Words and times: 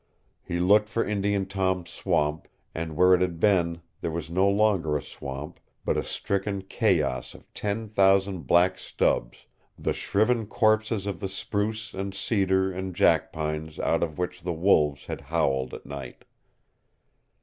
He 0.41 0.59
looked 0.59 0.89
for 0.89 1.05
Indian 1.05 1.45
Tom's 1.45 1.91
swamp, 1.91 2.47
and 2.73 2.95
where 2.95 3.13
it 3.13 3.21
had 3.21 3.39
been 3.39 3.81
there 4.01 4.09
was 4.09 4.31
no 4.31 4.49
longer 4.49 4.97
a 4.97 5.01
swamp 5.03 5.59
but 5.85 5.95
a 5.95 6.03
stricken 6.03 6.63
chaos 6.63 7.35
of 7.35 7.53
ten 7.53 7.87
thousand 7.87 8.47
black 8.47 8.79
stubs, 8.79 9.45
the 9.77 9.93
shriven 9.93 10.47
corpses 10.47 11.05
of 11.05 11.19
the 11.19 11.29
spruce 11.29 11.93
and 11.93 12.15
cedar 12.15 12.71
and 12.71 12.95
jackpines 12.95 13.77
out 13.77 14.01
of 14.01 14.17
which 14.17 14.41
the 14.41 14.53
wolves 14.53 15.05
had 15.05 15.21
howled 15.21 15.71
at 15.71 15.85
night. 15.85 16.25